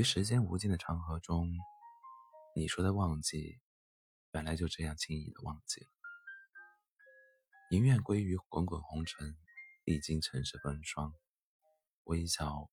[0.00, 1.52] 于时间无尽的长河中，
[2.56, 3.60] 你说的忘记，
[4.32, 5.90] 原来就这样轻易的忘记了。
[7.70, 9.36] 宁愿归于滚滚红尘，
[9.84, 11.12] 历经尘世风霜，
[12.04, 12.70] 微笑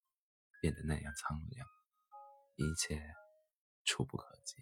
[0.61, 1.67] 变得那样苍凉，
[2.55, 3.13] 一切
[3.84, 4.55] 触不可及。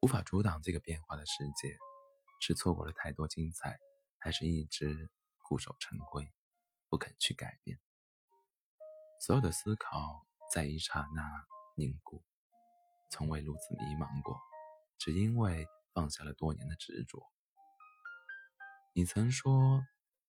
[0.00, 1.78] 无法阻挡这个变化的世界，
[2.40, 3.78] 是错过了太多精彩，
[4.18, 5.08] 还是一直
[5.44, 6.34] 固守成规，
[6.88, 7.78] 不肯去改变？
[9.18, 12.22] 所有的思考在一刹那凝固，
[13.10, 14.38] 从未如此迷茫过，
[14.98, 17.26] 只因为放下了多年的执着。
[18.92, 19.82] 你曾说，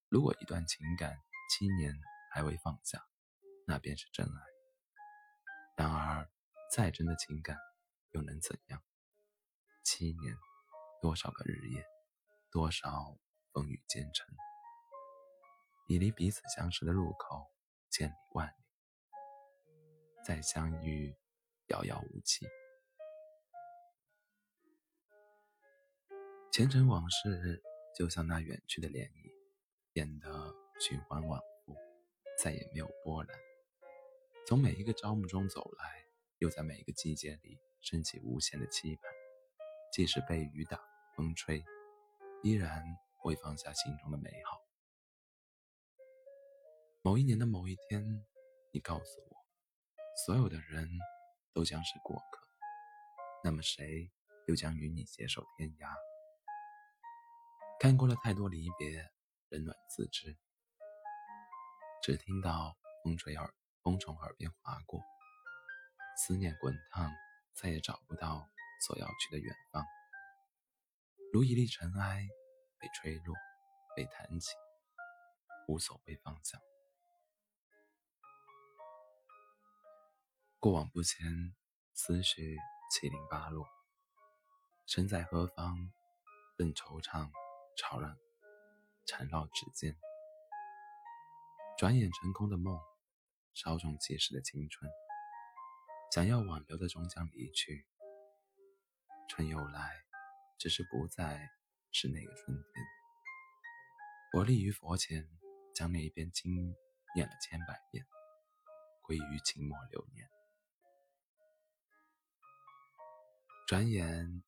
[0.10, 1.18] 如果一段情感
[1.50, 1.94] 七年
[2.34, 3.06] 还未放下，
[3.66, 4.42] 那便是真爱。
[5.76, 6.30] 然而，
[6.74, 7.58] 再真的情感
[8.12, 8.82] 又能怎样？
[9.84, 10.36] 七年，
[11.02, 11.86] 多少个日夜，
[12.52, 13.18] 多少
[13.54, 14.28] 风雨兼程，
[15.88, 17.52] 已离彼此相识的路口
[17.90, 18.67] 千里万里，
[20.28, 21.16] 再相遇
[21.68, 22.46] 遥遥无期。
[26.52, 27.64] 前尘往事
[27.96, 29.32] 就像那远去的涟漪，
[29.94, 31.78] 变得循环往复，
[32.38, 33.40] 再也没有波澜。
[34.46, 36.06] 从每一个朝暮中走来，
[36.40, 39.04] 又在每一个季节里升起无限的期盼。
[39.94, 40.78] 即使被雨打、
[41.16, 41.64] 风吹，
[42.44, 42.84] 依然
[43.24, 44.60] 未放下心中的美好。
[47.02, 48.26] 某一年的某一天，
[48.74, 49.37] 你告诉我，
[50.26, 50.90] 所有的人
[51.54, 52.48] 都将是过客，
[53.44, 54.12] 那么谁
[54.48, 55.96] 又将与你携手天涯？
[57.80, 59.12] 看过了太多离别，
[59.50, 60.36] 冷暖自知，
[62.02, 65.00] 只听到风吹耳，风从耳边划过，
[66.18, 67.12] 思念滚烫，
[67.54, 68.50] 再也找不到。
[68.80, 69.84] 所要去的远方，
[71.34, 72.28] 如一粒尘埃，
[72.78, 73.36] 被吹落，
[73.96, 74.52] 被弹起，
[75.68, 76.62] 无所谓方向。
[80.60, 81.56] 过往不前，
[81.94, 82.58] 思绪
[82.90, 83.68] 七零八落。
[84.88, 85.78] 身在何方，
[86.58, 87.30] 任惆怅
[87.78, 88.18] 吵嚷
[89.06, 89.96] 缠绕指尖。
[91.78, 92.76] 转眼成空的梦，
[93.54, 94.92] 稍纵即逝的青春，
[96.12, 97.86] 想要挽留的终将离去。
[99.30, 99.92] 春又来，
[100.58, 101.52] 只是不再
[101.92, 102.86] 是那个春天。
[104.34, 105.30] 我立于佛前，
[105.76, 106.76] 将那一篇经
[107.14, 108.04] 念了千百遍，
[109.04, 110.28] 归于清末流年。
[113.68, 114.44] 转眼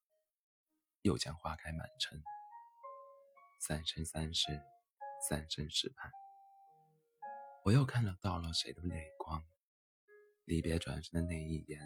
[1.02, 2.24] 又将花开满城，
[3.60, 4.62] 三生三世，
[5.28, 6.10] 三生石畔。
[7.66, 9.44] 我又看了到了谁的泪光？
[10.46, 11.82] 离别转身的那一眼，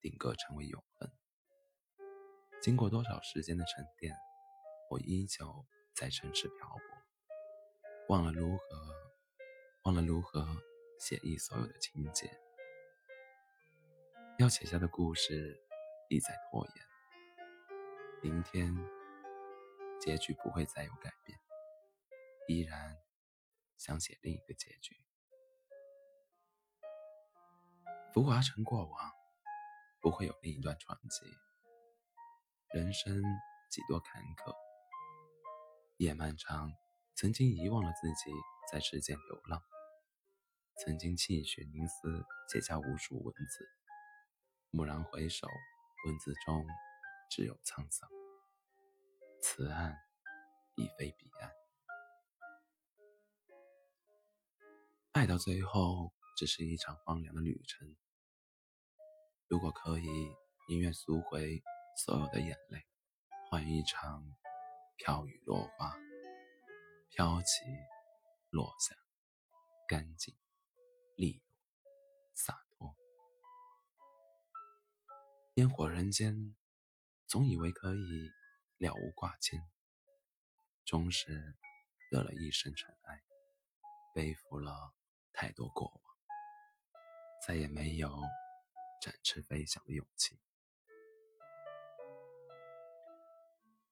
[0.00, 1.08] 定格成为永恒。
[2.60, 4.12] 经过多少时间的沉淀，
[4.90, 8.64] 我依旧在城市漂泊，忘了如何，
[9.84, 10.44] 忘了如何
[10.98, 12.28] 写意所有的情节。
[14.40, 15.64] 要写下的故事
[16.08, 16.86] 一再拖延，
[18.22, 18.72] 明天
[20.00, 21.36] 结局不会再有改变，
[22.46, 22.96] 依然
[23.76, 24.96] 想写另一个结局。
[28.14, 29.12] 浮华成过往，
[30.00, 31.26] 不会有另一段传奇。
[32.72, 33.20] 人生
[33.68, 34.54] 几多坎坷，
[35.96, 36.70] 夜漫长，
[37.16, 38.30] 曾经遗忘了自己
[38.70, 39.60] 在世间流浪，
[40.84, 43.68] 曾经泣血凝思写下无数文字，
[44.70, 45.48] 蓦然回首，
[46.04, 46.66] 文字中
[47.30, 48.08] 只有沧桑。
[49.40, 49.96] 此岸
[50.76, 51.52] 已非彼岸，
[55.12, 57.96] 爱到最后只是一场荒凉的旅程。
[59.48, 60.08] 如果可以，
[60.68, 61.62] 宁愿赎回。
[61.98, 62.86] 所有的眼泪，
[63.48, 64.22] 换一场
[64.98, 65.96] 飘雨落花，
[67.08, 67.64] 飘起，
[68.50, 68.94] 落下，
[69.88, 70.36] 干净，
[71.14, 71.45] 利落
[75.56, 76.54] 烟火人间，
[77.26, 78.30] 总以为可以
[78.76, 79.66] 了无挂牵，
[80.84, 81.56] 终是
[82.10, 83.22] 惹了一身尘埃，
[84.12, 84.92] 背负了
[85.32, 86.02] 太多过往，
[87.46, 88.20] 再也没有
[89.00, 90.38] 展翅飞翔的勇气。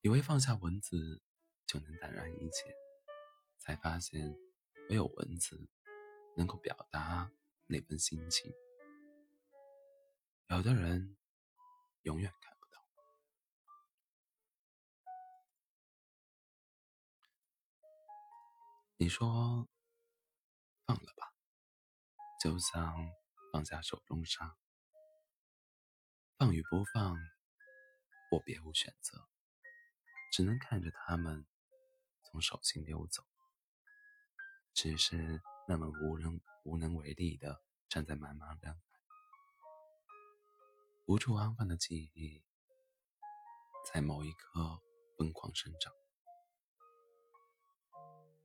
[0.02, 1.22] 以为放下文字
[1.64, 2.76] 就能淡然一切，
[3.56, 4.37] 才发现
[4.90, 5.67] 没有文字
[6.37, 7.32] 能够表达
[7.64, 8.52] 那份心情。
[10.49, 11.17] 有的人
[12.04, 12.82] 永远看不到。
[18.96, 19.68] 你说
[20.86, 21.34] 放了吧，
[22.42, 22.94] 就像
[23.52, 24.56] 放下手中沙。
[26.38, 27.16] 放与不放，
[28.30, 29.28] 我别无选择。
[30.30, 31.46] 只能看着他们
[32.24, 33.22] 从手心溜走，
[34.74, 38.94] 只是那么无能无能为力的站在茫茫人海，
[41.06, 42.42] 无处安放的记忆，
[43.92, 44.80] 在某一刻
[45.18, 45.92] 疯狂生长。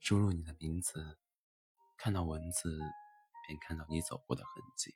[0.01, 1.17] 输入你的名字，
[1.97, 2.77] 看到文字，
[3.47, 4.93] 便看到你走过的痕迹。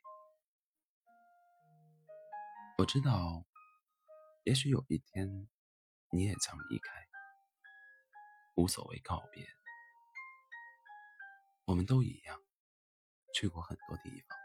[2.76, 3.46] 我知道，
[4.44, 5.48] 也许有一天，
[6.10, 7.08] 你也将离开，
[8.56, 9.42] 无所谓告别。
[11.64, 12.38] 我们都一样，
[13.32, 14.38] 去过很多地方，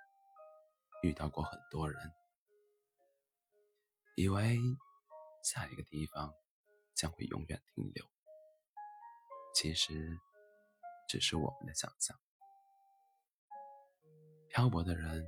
[1.03, 1.99] 遇到过很多人，
[4.15, 4.57] 以为
[5.43, 6.33] 下一个地方
[6.95, 8.05] 将会永远停留，
[9.53, 10.17] 其实
[11.07, 12.17] 只是我们的想象。
[14.49, 15.25] 漂泊的人，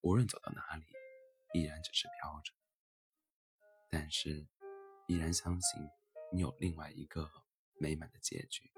[0.00, 0.84] 无论走到哪里。
[1.54, 2.50] 依然只是飘着，
[3.90, 4.48] 但是
[5.06, 5.86] 依然相信
[6.32, 7.30] 你有另外一个
[7.78, 8.72] 美满的结局。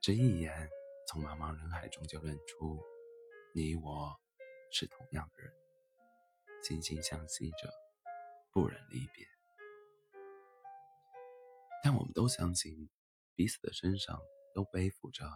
[0.00, 0.70] 这一眼，
[1.08, 2.80] 从茫茫人海中就认出，
[3.52, 4.16] 你我
[4.70, 5.52] 是同样的人，
[6.66, 7.70] 惺惺相惜着，
[8.50, 9.26] 不忍离别。
[11.82, 12.88] 但我们都相信，
[13.34, 14.18] 彼此的身上
[14.54, 15.26] 都背负着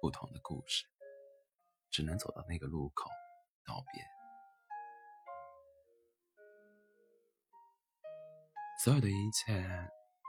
[0.00, 0.86] 不同的故事，
[1.90, 3.10] 只能走到那个路口
[3.66, 4.02] 道别。
[8.82, 9.62] 所有的一切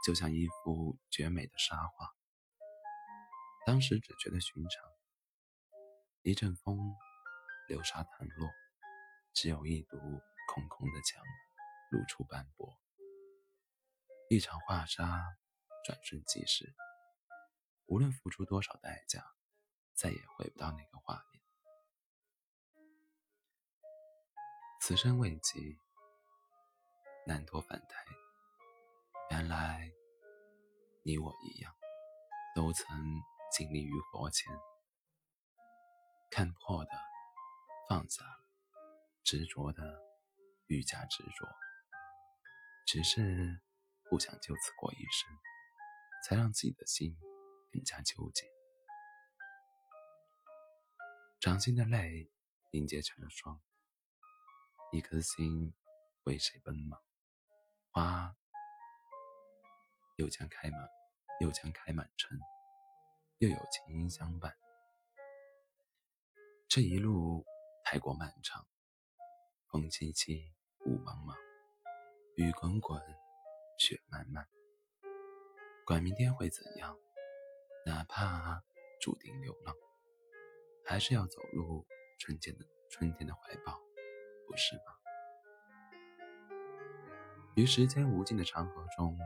[0.06, 2.13] 就像一幅绝美的沙画，
[3.65, 4.83] 当时只觉得寻常。
[6.24, 6.77] 一阵风，
[7.69, 8.50] 流沙弹落，
[9.33, 9.98] 只有一堵
[10.53, 11.24] 空空的墙，
[11.92, 12.77] 露出斑驳。
[14.30, 15.24] 一场画沙，
[15.86, 16.75] 转瞬即逝，
[17.86, 19.24] 无论付出多少代价，
[19.94, 21.42] 再也回不到那个画面。
[24.81, 25.80] 此生未及，
[27.25, 28.06] 难脱凡胎。
[29.30, 29.89] 原来，
[31.06, 31.74] 你我一样，
[32.53, 32.86] 都曾
[33.53, 34.53] 经历于佛前，
[36.30, 36.92] 看破的
[37.88, 38.44] 放下了，
[39.24, 40.10] 执着的
[40.71, 41.45] 愈加执着，
[42.88, 43.59] 只是
[44.09, 45.29] 不想就此过一生，
[46.23, 47.13] 才让自己的心
[47.73, 48.50] 更加纠结。
[51.41, 52.31] 掌心的泪
[52.71, 53.59] 凝结成了霜，
[54.94, 55.73] 一颗心
[56.23, 56.97] 为谁奔忙？
[57.91, 58.33] 花。
[60.15, 60.88] 又将开满，
[61.41, 62.39] 又将开满城，
[63.39, 64.56] 又有琴音相伴。
[66.69, 67.44] 这一路
[67.83, 68.65] 太过漫长，
[69.67, 70.53] 风凄凄，
[70.85, 71.35] 雾茫茫，
[72.35, 72.99] 雨滚滚，
[73.77, 74.47] 雪漫漫。
[75.85, 76.97] 管明天会怎样，
[77.85, 78.63] 哪怕
[78.99, 79.75] 注定流浪，
[80.83, 81.85] 还是要走入
[82.17, 83.79] 春天的春天的怀抱，
[84.47, 84.81] 不是吗？
[87.55, 89.17] 于时间无尽的长河中。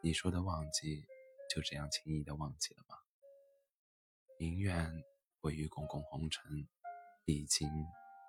[0.00, 1.04] 你说的忘记，
[1.48, 2.96] 就这样轻易的忘记了吗？
[4.38, 4.90] 宁愿
[5.42, 6.68] 位于公共红尘，
[7.24, 7.68] 历经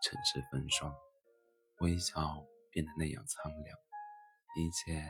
[0.03, 0.95] 尘世风霜，
[1.79, 3.77] 微笑变得那样苍凉，
[4.57, 5.01] 一切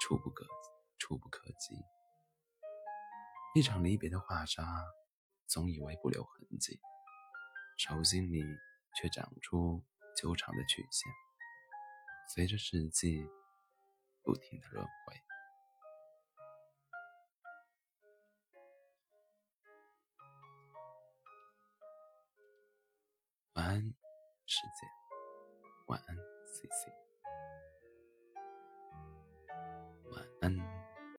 [0.00, 0.46] 触不可
[0.98, 1.76] 触不可及。
[3.54, 4.64] 一场离别的画沙，
[5.46, 6.80] 总以为不留痕迹，
[7.78, 8.42] 手心里
[8.96, 9.84] 却长出
[10.16, 11.12] 纠缠的曲线，
[12.34, 13.24] 随着四季
[14.22, 15.14] 不停的轮回。
[23.54, 23.94] 晚安，
[24.46, 24.86] 世界。
[25.86, 26.93] 晚安，C C。